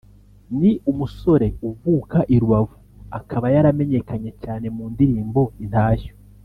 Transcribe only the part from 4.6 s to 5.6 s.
mu ndirimbo